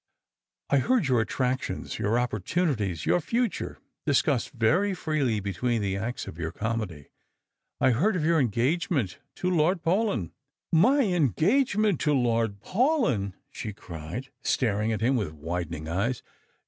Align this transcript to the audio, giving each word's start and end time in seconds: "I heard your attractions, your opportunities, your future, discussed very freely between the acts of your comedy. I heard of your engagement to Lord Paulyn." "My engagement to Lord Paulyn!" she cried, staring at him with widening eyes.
"I 0.71 0.79
heard 0.79 1.07
your 1.07 1.21
attractions, 1.21 1.99
your 1.99 2.17
opportunities, 2.17 3.05
your 3.05 3.21
future, 3.21 3.77
discussed 4.03 4.49
very 4.49 4.95
freely 4.95 5.39
between 5.39 5.79
the 5.83 5.95
acts 5.95 6.25
of 6.25 6.39
your 6.39 6.51
comedy. 6.51 7.09
I 7.79 7.91
heard 7.91 8.15
of 8.15 8.25
your 8.25 8.39
engagement 8.39 9.19
to 9.35 9.51
Lord 9.51 9.83
Paulyn." 9.83 10.31
"My 10.73 11.01
engagement 11.03 11.99
to 11.99 12.13
Lord 12.15 12.61
Paulyn!" 12.61 13.35
she 13.51 13.73
cried, 13.73 14.31
staring 14.41 14.91
at 14.91 15.01
him 15.01 15.17
with 15.17 15.33
widening 15.33 15.87
eyes. 15.87 16.23